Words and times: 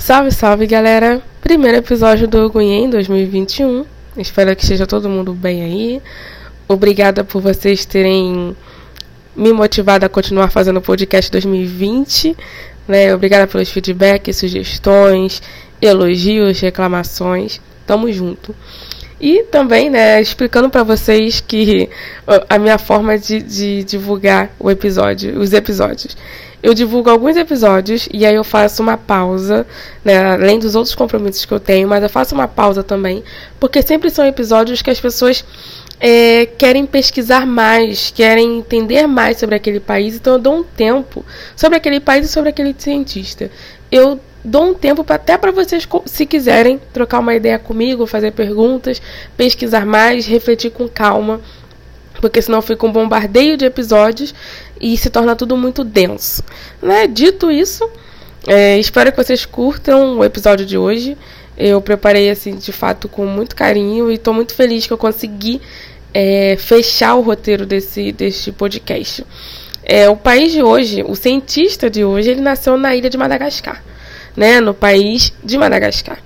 Salve, 0.00 0.32
salve 0.32 0.66
galera! 0.66 1.20
Primeiro 1.42 1.76
episódio 1.76 2.26
do 2.26 2.46
Ogunhê 2.46 2.78
em 2.78 2.88
2021. 2.88 3.84
Espero 4.16 4.56
que 4.56 4.62
esteja 4.62 4.86
todo 4.86 5.10
mundo 5.10 5.34
bem 5.34 5.62
aí. 5.62 6.02
Obrigada 6.66 7.22
por 7.22 7.42
vocês 7.42 7.84
terem 7.84 8.56
me 9.36 9.52
motivado 9.52 10.06
a 10.06 10.08
continuar 10.08 10.48
fazendo 10.48 10.78
o 10.78 10.82
podcast 10.82 11.30
2020. 11.30 12.34
Né? 12.88 13.14
Obrigada 13.14 13.46
pelos 13.46 13.68
feedbacks, 13.68 14.38
sugestões, 14.38 15.42
elogios, 15.82 16.58
reclamações. 16.60 17.60
Tamo 17.86 18.10
junto. 18.10 18.56
E 19.20 19.42
também, 19.44 19.90
né, 19.90 20.20
explicando 20.20 20.70
para 20.70 20.82
vocês 20.82 21.40
que 21.40 21.90
a 22.48 22.58
minha 22.58 22.78
forma 22.78 23.18
de, 23.18 23.42
de 23.42 23.84
divulgar 23.84 24.50
o 24.58 24.70
episódio, 24.70 25.38
os 25.38 25.52
episódios. 25.52 26.16
Eu 26.62 26.74
divulgo 26.74 27.08
alguns 27.08 27.36
episódios 27.36 28.08
e 28.12 28.24
aí 28.24 28.34
eu 28.34 28.44
faço 28.44 28.82
uma 28.82 28.96
pausa, 28.96 29.66
né, 30.04 30.32
além 30.32 30.58
dos 30.58 30.74
outros 30.74 30.94
compromissos 30.94 31.44
que 31.44 31.52
eu 31.52 31.60
tenho, 31.60 31.88
mas 31.88 32.02
eu 32.02 32.08
faço 32.08 32.34
uma 32.34 32.48
pausa 32.48 32.82
também, 32.82 33.22
porque 33.58 33.82
sempre 33.82 34.10
são 34.10 34.26
episódios 34.26 34.82
que 34.82 34.90
as 34.90 35.00
pessoas 35.00 35.44
é, 35.98 36.46
querem 36.46 36.84
pesquisar 36.86 37.46
mais, 37.46 38.10
querem 38.10 38.58
entender 38.58 39.06
mais 39.06 39.38
sobre 39.38 39.54
aquele 39.54 39.80
país, 39.80 40.16
então 40.16 40.34
eu 40.34 40.38
dou 40.38 40.56
um 40.56 40.62
tempo 40.62 41.24
sobre 41.56 41.76
aquele 41.76 42.00
país 42.00 42.26
e 42.26 42.28
sobre 42.28 42.50
aquele 42.50 42.74
cientista. 42.76 43.50
Eu 43.90 44.20
dou 44.44 44.70
um 44.70 44.74
tempo 44.74 45.04
pra, 45.04 45.16
até 45.16 45.36
para 45.36 45.52
vocês, 45.52 45.86
se 46.06 46.26
quiserem, 46.26 46.80
trocar 46.92 47.18
uma 47.18 47.34
ideia 47.34 47.58
comigo, 47.58 48.06
fazer 48.06 48.32
perguntas, 48.32 49.00
pesquisar 49.36 49.84
mais, 49.84 50.26
refletir 50.26 50.70
com 50.70 50.88
calma, 50.88 51.40
porque 52.20 52.40
senão 52.40 52.62
fica 52.62 52.86
um 52.86 52.92
bombardeio 52.92 53.56
de 53.56 53.64
episódios 53.64 54.34
e 54.80 54.96
se 54.96 55.10
torna 55.10 55.36
tudo 55.36 55.56
muito 55.56 55.84
denso. 55.84 56.42
Né? 56.82 57.06
Dito 57.06 57.50
isso, 57.50 57.88
é, 58.46 58.78
espero 58.78 59.10
que 59.12 59.22
vocês 59.22 59.44
curtam 59.44 60.18
o 60.18 60.24
episódio 60.24 60.64
de 60.64 60.78
hoje. 60.78 61.16
Eu 61.56 61.80
preparei 61.82 62.30
assim 62.30 62.56
de 62.56 62.72
fato 62.72 63.08
com 63.08 63.26
muito 63.26 63.54
carinho 63.54 64.10
e 64.10 64.14
estou 64.14 64.32
muito 64.32 64.54
feliz 64.54 64.86
que 64.86 64.92
eu 64.92 64.98
consegui 64.98 65.60
é, 66.14 66.56
fechar 66.58 67.14
o 67.14 67.20
roteiro 67.20 67.66
desse, 67.66 68.12
deste 68.12 68.50
podcast. 68.50 69.24
É, 69.82 70.08
o 70.08 70.16
país 70.16 70.52
de 70.52 70.62
hoje, 70.62 71.02
o 71.06 71.14
cientista 71.14 71.90
de 71.90 72.04
hoje, 72.04 72.30
ele 72.30 72.40
nasceu 72.40 72.78
na 72.78 72.94
ilha 72.96 73.10
de 73.10 73.18
Madagascar 73.18 73.82
né, 74.36 74.60
no 74.60 74.74
país 74.74 75.32
de 75.42 75.58
Madagascar. 75.58 76.18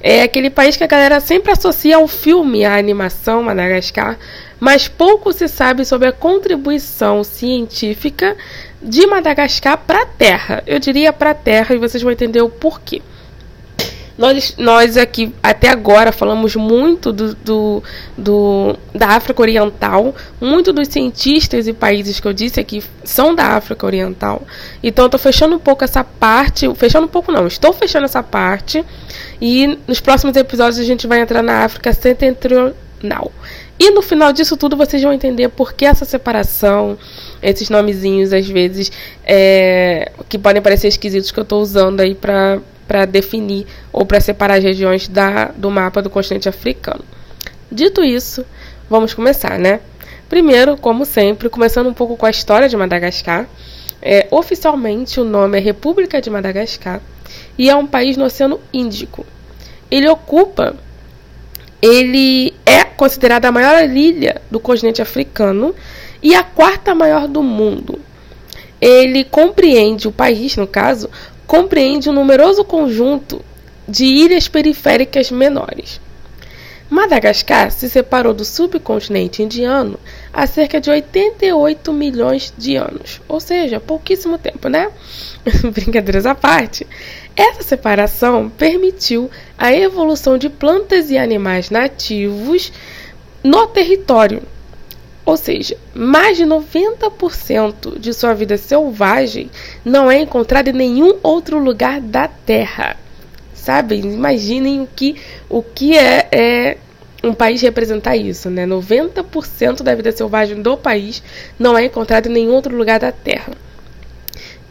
É 0.00 0.22
aquele 0.22 0.48
país 0.48 0.76
que 0.76 0.84
a 0.84 0.88
galera 0.88 1.18
sempre 1.18 1.50
associa 1.50 1.96
ao 1.96 2.06
filme, 2.06 2.64
à 2.64 2.76
animação 2.76 3.42
Madagascar, 3.42 4.16
mas 4.60 4.86
pouco 4.86 5.32
se 5.32 5.48
sabe 5.48 5.84
sobre 5.84 6.08
a 6.08 6.12
contribuição 6.12 7.24
científica 7.24 8.36
de 8.80 9.06
Madagascar 9.06 9.78
para 9.78 10.02
a 10.02 10.06
Terra. 10.06 10.62
Eu 10.66 10.78
diria 10.78 11.12
para 11.12 11.30
a 11.30 11.34
Terra 11.34 11.74
e 11.74 11.78
vocês 11.78 12.02
vão 12.02 12.12
entender 12.12 12.42
o 12.42 12.48
porquê. 12.48 13.02
Nós, 14.18 14.56
nós 14.58 14.96
aqui 14.96 15.32
até 15.40 15.68
agora 15.68 16.10
falamos 16.10 16.56
muito 16.56 17.12
do, 17.12 17.34
do, 17.36 17.82
do, 18.16 18.76
da 18.92 19.10
África 19.10 19.40
Oriental, 19.40 20.12
muito 20.40 20.72
dos 20.72 20.88
cientistas 20.88 21.68
e 21.68 21.72
países 21.72 22.18
que 22.18 22.26
eu 22.26 22.32
disse 22.32 22.58
aqui 22.58 22.82
são 23.04 23.32
da 23.32 23.54
África 23.54 23.86
Oriental. 23.86 24.42
Então 24.82 25.04
eu 25.04 25.08
tô 25.08 25.18
fechando 25.18 25.54
um 25.54 25.58
pouco 25.60 25.84
essa 25.84 26.02
parte, 26.02 26.68
fechando 26.74 27.06
um 27.06 27.08
pouco 27.08 27.30
não, 27.30 27.46
estou 27.46 27.72
fechando 27.72 28.06
essa 28.06 28.20
parte 28.20 28.84
e 29.40 29.78
nos 29.86 30.00
próximos 30.00 30.34
episódios 30.34 30.80
a 30.80 30.84
gente 30.84 31.06
vai 31.06 31.20
entrar 31.20 31.42
na 31.42 31.62
África 31.64 31.92
Setentrional. 31.92 33.30
E 33.78 33.92
no 33.92 34.02
final 34.02 34.32
disso 34.32 34.56
tudo 34.56 34.76
vocês 34.76 35.00
vão 35.00 35.12
entender 35.12 35.48
por 35.50 35.72
que 35.72 35.84
essa 35.84 36.04
separação, 36.04 36.98
esses 37.40 37.70
nomezinhos 37.70 38.32
às 38.32 38.48
vezes 38.48 38.90
é, 39.24 40.10
que 40.28 40.36
podem 40.36 40.60
parecer 40.60 40.88
esquisitos 40.88 41.30
que 41.30 41.38
eu 41.38 41.44
estou 41.44 41.62
usando 41.62 42.00
aí 42.00 42.16
para 42.16 42.58
para 42.88 43.04
definir 43.04 43.66
ou 43.92 44.06
para 44.06 44.20
separar 44.20 44.54
as 44.54 44.64
regiões 44.64 45.06
da, 45.06 45.52
do 45.54 45.70
mapa 45.70 46.00
do 46.00 46.08
continente 46.08 46.48
africano. 46.48 47.04
Dito 47.70 48.02
isso, 48.02 48.44
vamos 48.88 49.12
começar, 49.12 49.58
né? 49.58 49.80
Primeiro, 50.28 50.76
como 50.76 51.04
sempre, 51.04 51.50
começando 51.50 51.88
um 51.88 51.94
pouco 51.94 52.16
com 52.16 52.26
a 52.26 52.30
história 52.30 52.68
de 52.68 52.76
Madagascar. 52.76 53.46
É, 54.00 54.26
oficialmente, 54.30 55.20
o 55.20 55.24
nome 55.24 55.58
é 55.58 55.60
República 55.60 56.20
de 56.20 56.30
Madagascar 56.30 57.00
e 57.58 57.68
é 57.68 57.76
um 57.76 57.86
país 57.86 58.16
no 58.16 58.24
Oceano 58.24 58.60
Índico. 58.72 59.26
Ele 59.90 60.08
ocupa, 60.08 60.76
ele 61.82 62.54
é 62.64 62.84
considerada 62.84 63.48
a 63.48 63.52
maior 63.52 63.84
ilha 63.84 64.40
do 64.50 64.60
continente 64.60 65.02
africano 65.02 65.74
e 66.22 66.34
a 66.34 66.42
quarta 66.42 66.94
maior 66.94 67.28
do 67.28 67.42
mundo. 67.42 68.00
Ele 68.80 69.24
compreende 69.24 70.06
o 70.06 70.12
país, 70.12 70.56
no 70.56 70.66
caso, 70.66 71.10
compreende 71.48 72.10
um 72.10 72.12
numeroso 72.12 72.62
conjunto 72.62 73.42
de 73.88 74.04
ilhas 74.04 74.46
periféricas 74.46 75.30
menores. 75.30 75.98
Madagascar 76.90 77.70
se 77.70 77.88
separou 77.88 78.34
do 78.34 78.44
subcontinente 78.44 79.42
indiano 79.42 79.98
há 80.32 80.46
cerca 80.46 80.78
de 80.78 80.90
88 80.90 81.90
milhões 81.92 82.52
de 82.56 82.76
anos, 82.76 83.20
ou 83.26 83.40
seja, 83.40 83.80
pouquíssimo 83.80 84.36
tempo, 84.36 84.68
né? 84.68 84.90
Brincadeiras 85.72 86.26
à 86.26 86.34
parte. 86.34 86.86
Essa 87.34 87.62
separação 87.62 88.50
permitiu 88.50 89.30
a 89.56 89.72
evolução 89.72 90.36
de 90.36 90.50
plantas 90.50 91.10
e 91.10 91.16
animais 91.16 91.70
nativos 91.70 92.70
no 93.42 93.66
território, 93.68 94.42
ou 95.28 95.36
seja, 95.36 95.76
mais 95.94 96.38
de 96.38 96.44
90% 96.46 97.98
de 97.98 98.14
sua 98.14 98.32
vida 98.32 98.56
selvagem 98.56 99.50
não 99.84 100.10
é 100.10 100.22
encontrada 100.22 100.70
em 100.70 100.72
nenhum 100.72 101.18
outro 101.22 101.58
lugar 101.58 102.00
da 102.00 102.26
Terra. 102.26 102.96
Sabe? 103.52 103.96
Imaginem 103.96 104.80
o 104.80 104.86
que, 104.86 105.16
o 105.46 105.62
que 105.62 105.94
é, 105.94 106.28
é 106.32 106.78
um 107.22 107.34
país 107.34 107.60
representar 107.60 108.16
isso, 108.16 108.48
né? 108.48 108.66
90% 108.66 109.82
da 109.82 109.94
vida 109.94 110.10
selvagem 110.12 110.62
do 110.62 110.78
país 110.78 111.22
não 111.58 111.76
é 111.76 111.84
encontrada 111.84 112.26
em 112.26 112.32
nenhum 112.32 112.54
outro 112.54 112.74
lugar 112.74 112.98
da 112.98 113.12
Terra. 113.12 113.52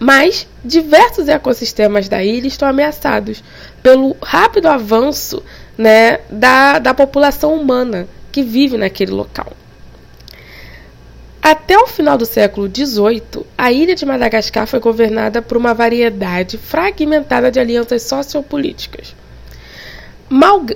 Mas 0.00 0.48
diversos 0.64 1.28
ecossistemas 1.28 2.08
da 2.08 2.24
ilha 2.24 2.48
estão 2.48 2.68
ameaçados 2.68 3.40
pelo 3.84 4.16
rápido 4.20 4.66
avanço 4.66 5.44
né, 5.78 6.18
da, 6.28 6.80
da 6.80 6.92
população 6.92 7.54
humana 7.54 8.08
que 8.32 8.42
vive 8.42 8.76
naquele 8.76 9.12
local. 9.12 9.52
Até 11.42 11.78
o 11.78 11.86
final 11.86 12.18
do 12.18 12.26
século 12.26 12.68
XVIII, 12.68 13.46
a 13.56 13.72
ilha 13.72 13.94
de 13.94 14.04
Madagascar 14.04 14.66
foi 14.66 14.78
governada 14.78 15.40
por 15.40 15.56
uma 15.56 15.72
variedade 15.72 16.58
fragmentada 16.58 17.50
de 17.50 17.58
alianças 17.58 18.02
sociopolíticas. 18.02 19.16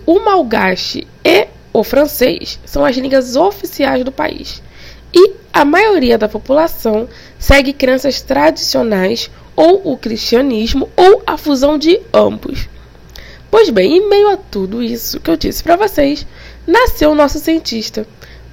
O 0.06 0.20
malgache 0.20 1.06
e 1.22 1.48
o 1.70 1.84
francês 1.84 2.58
são 2.64 2.82
as 2.82 2.96
línguas 2.96 3.36
oficiais 3.36 4.04
do 4.04 4.10
país, 4.10 4.62
e 5.12 5.32
a 5.52 5.66
maioria 5.66 6.16
da 6.16 6.30
população 6.30 7.08
segue 7.38 7.74
crenças 7.74 8.22
tradicionais 8.22 9.30
ou 9.54 9.92
o 9.92 9.98
cristianismo 9.98 10.88
ou 10.96 11.22
a 11.26 11.36
fusão 11.36 11.76
de 11.76 12.00
ambos. 12.12 12.70
Pois 13.50 13.68
bem, 13.68 13.98
em 13.98 14.08
meio 14.08 14.28
a 14.30 14.38
tudo 14.38 14.82
isso 14.82 15.20
que 15.20 15.30
eu 15.30 15.36
disse 15.36 15.62
para 15.62 15.76
vocês, 15.76 16.26
nasceu 16.66 17.10
o 17.10 17.14
nosso 17.14 17.38
cientista, 17.38 18.06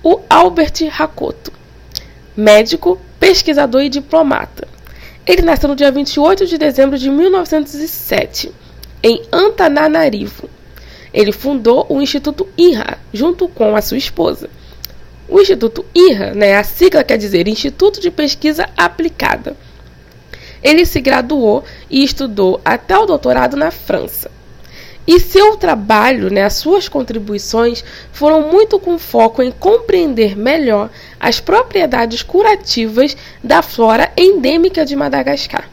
o 0.04 0.20
Albert 0.30 0.74
Rakoto 0.90 1.61
médico, 2.36 3.00
pesquisador 3.20 3.82
e 3.82 3.90
diplomata. 3.90 4.68
Ele 5.26 5.42
nasceu 5.42 5.70
no 5.70 5.76
dia 5.76 5.92
28 5.92 6.46
de 6.46 6.58
dezembro 6.58 6.98
de 6.98 7.10
1907, 7.10 8.52
em 9.04 9.22
Antananarivo. 9.32 10.50
Ele 11.14 11.32
fundou 11.32 11.86
o 11.90 12.02
Instituto 12.02 12.48
INRA, 12.58 12.98
junto 13.14 13.48
com 13.48 13.76
a 13.76 13.82
sua 13.82 13.98
esposa. 13.98 14.50
O 15.28 15.40
Instituto 15.40 15.86
INRA, 15.94 16.34
né, 16.34 16.56
a 16.56 16.64
sigla 16.64 17.04
quer 17.04 17.18
dizer 17.18 17.48
Instituto 17.48 18.02
de 18.02 18.10
Pesquisa 18.10 18.68
Aplicada. 18.76 19.56
Ele 20.64 20.86
se 20.86 21.00
graduou 21.02 21.64
e 21.90 22.04
estudou 22.04 22.60
até 22.64 22.98
o 22.98 23.06
doutorado 23.06 23.56
na 23.56 23.72
França. 23.72 24.32
E 25.08 25.20
seu 25.20 25.58
trabalho, 25.58 26.32
né, 26.32 26.44
as 26.44 26.54
suas 26.54 26.88
contribuições, 26.88 27.84
foram 28.12 28.50
muito 28.52 28.80
com 28.80 29.00
foco 29.00 29.42
em 29.42 29.52
compreender 29.52 30.38
melhor 30.38 30.90
as 31.22 31.40
propriedades 31.40 32.24
curativas 32.24 33.16
da 33.44 33.62
flora 33.62 34.12
endêmica 34.18 34.84
de 34.84 34.96
Madagascar. 34.96 35.70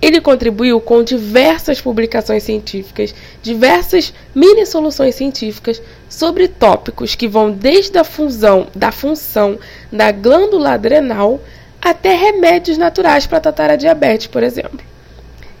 Ele 0.00 0.20
contribuiu 0.20 0.78
com 0.78 1.02
diversas 1.02 1.80
publicações 1.80 2.42
científicas, 2.42 3.14
diversas 3.42 4.12
mini 4.34 4.66
soluções 4.66 5.14
científicas 5.14 5.80
sobre 6.08 6.46
tópicos 6.46 7.14
que 7.14 7.26
vão 7.26 7.50
desde 7.50 7.98
a 7.98 8.04
função 8.04 8.68
da 8.74 8.92
função 8.92 9.58
da 9.90 10.12
glândula 10.12 10.74
adrenal 10.74 11.40
até 11.80 12.14
remédios 12.14 12.76
naturais 12.76 13.26
para 13.26 13.40
tratar 13.40 13.70
a 13.70 13.76
diabetes, 13.76 14.26
por 14.26 14.42
exemplo. 14.42 14.87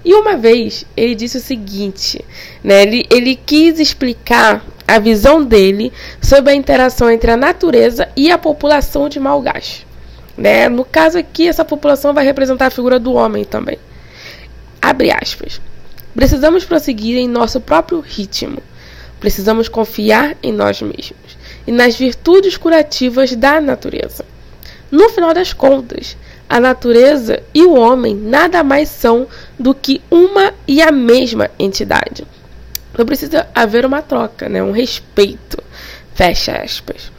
E 0.04 0.14
uma 0.14 0.36
vez 0.36 0.84
ele 0.96 1.14
disse 1.14 1.38
o 1.38 1.40
seguinte: 1.40 2.24
né, 2.62 2.82
ele, 2.82 3.06
ele 3.10 3.36
quis 3.36 3.78
explicar 3.78 4.64
a 4.86 4.98
visão 4.98 5.44
dele 5.44 5.92
sobre 6.20 6.52
a 6.52 6.56
interação 6.56 7.10
entre 7.10 7.30
a 7.30 7.36
natureza 7.36 8.08
e 8.16 8.30
a 8.30 8.38
população 8.38 9.08
de 9.08 9.20
Malgache. 9.20 9.86
Né? 10.36 10.68
No 10.68 10.84
caso 10.84 11.18
aqui, 11.18 11.48
essa 11.48 11.64
população 11.64 12.14
vai 12.14 12.24
representar 12.24 12.66
a 12.66 12.70
figura 12.70 12.98
do 12.98 13.12
homem 13.12 13.44
também. 13.44 13.78
Abre 14.80 15.10
aspas. 15.10 15.60
Precisamos 16.14 16.64
prosseguir 16.64 17.18
em 17.18 17.28
nosso 17.28 17.60
próprio 17.60 18.00
ritmo. 18.00 18.62
Precisamos 19.20 19.68
confiar 19.68 20.36
em 20.42 20.52
nós 20.52 20.80
mesmos 20.80 21.38
e 21.66 21.72
nas 21.72 21.96
virtudes 21.96 22.56
curativas 22.56 23.34
da 23.36 23.60
natureza. 23.60 24.24
No 24.90 25.10
final 25.10 25.34
das 25.34 25.52
contas, 25.52 26.16
a 26.48 26.58
natureza 26.58 27.42
e 27.54 27.62
o 27.64 27.74
homem 27.74 28.14
nada 28.14 28.64
mais 28.64 28.88
são 28.88 29.26
do 29.58 29.74
que 29.74 30.00
uma 30.10 30.54
e 30.66 30.80
a 30.80 30.90
mesma 30.90 31.50
entidade. 31.58 32.26
Então 32.92 33.04
precisa 33.04 33.46
haver 33.54 33.84
uma 33.84 34.02
troca, 34.02 34.48
né? 34.48 34.62
um 34.62 34.72
respeito. 34.72 35.62
Fecha 36.14 36.52
aspas. 36.52 37.12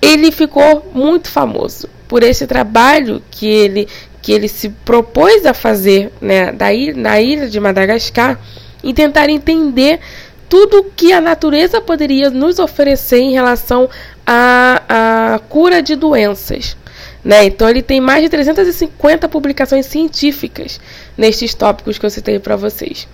Ele 0.00 0.30
ficou 0.30 0.90
muito 0.94 1.28
famoso 1.28 1.88
por 2.06 2.22
esse 2.22 2.46
trabalho 2.46 3.22
que 3.30 3.46
ele, 3.46 3.88
que 4.22 4.32
ele 4.32 4.48
se 4.48 4.68
propôs 4.70 5.44
a 5.44 5.52
fazer 5.52 6.10
né, 6.20 6.52
daí, 6.52 6.94
na 6.94 7.20
ilha 7.20 7.48
de 7.48 7.60
Madagascar 7.60 8.38
e 8.82 8.94
tentar 8.94 9.28
entender 9.28 10.00
tudo 10.48 10.86
que 10.96 11.12
a 11.12 11.20
natureza 11.20 11.80
poderia 11.80 12.30
nos 12.30 12.58
oferecer 12.58 13.18
em 13.18 13.32
relação 13.32 13.88
à, 14.26 15.34
à 15.34 15.38
cura 15.40 15.82
de 15.82 15.94
doenças. 15.94 16.76
Né? 17.24 17.44
Então 17.44 17.68
ele 17.68 17.82
tem 17.82 18.00
mais 18.00 18.22
de 18.22 18.28
350 18.28 19.28
publicações 19.28 19.86
científicas 19.86 20.80
nestes 21.16 21.54
tópicos 21.54 21.98
que 21.98 22.06
eu 22.06 22.10
citei 22.10 22.38
para 22.38 22.56
vocês. 22.56 23.08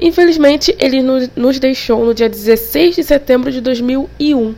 Infelizmente, 0.00 0.74
ele 0.78 1.02
nos 1.02 1.58
deixou 1.58 2.04
no 2.04 2.14
dia 2.14 2.28
16 2.28 2.96
de 2.96 3.02
setembro 3.04 3.52
de 3.52 3.60
2001. 3.60 4.54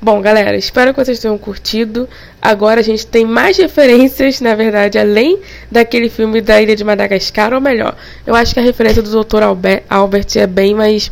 Bom, 0.00 0.20
galera, 0.20 0.56
espero 0.56 0.92
que 0.92 1.02
vocês 1.02 1.18
tenham 1.18 1.38
curtido. 1.38 2.08
Agora 2.40 2.80
a 2.80 2.82
gente 2.82 3.06
tem 3.06 3.24
mais 3.24 3.56
referências, 3.56 4.40
na 4.40 4.54
verdade, 4.54 4.98
além 4.98 5.40
daquele 5.70 6.08
filme 6.08 6.40
da 6.40 6.60
Ilha 6.60 6.76
de 6.76 6.84
Madagascar, 6.84 7.52
ou 7.52 7.60
melhor, 7.60 7.96
eu 8.26 8.34
acho 8.34 8.52
que 8.52 8.60
a 8.60 8.62
referência 8.62 9.02
do 9.02 9.24
Dr. 9.24 9.42
Albert, 9.88 10.26
é 10.36 10.46
bem 10.46 10.74
mais, 10.74 11.10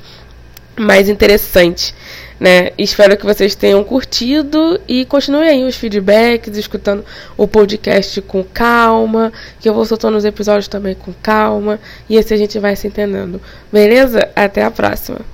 mais 0.77 1.09
interessante. 1.09 1.95
Né? 2.44 2.73
Espero 2.76 3.17
que 3.17 3.25
vocês 3.25 3.55
tenham 3.55 3.82
curtido 3.82 4.79
e 4.87 5.06
continuem 5.06 5.49
aí 5.49 5.64
os 5.64 5.76
feedbacks, 5.76 6.58
escutando 6.58 7.02
o 7.38 7.49
podcast 7.49 8.20
com 8.20 8.44
calma, 8.44 9.32
que 9.58 9.67
eu 9.67 9.73
vou 9.73 9.87
soltando 9.87 10.19
os 10.19 10.26
episódios 10.26 10.69
também 10.69 10.94
com 10.94 11.11
calma, 11.23 11.81
e 12.06 12.19
assim 12.19 12.35
a 12.35 12.37
gente 12.37 12.58
vai 12.58 12.76
se 12.76 12.87
entendendo. 12.87 13.41
Beleza? 13.73 14.29
Até 14.37 14.62
a 14.62 14.70
próxima! 14.70 15.34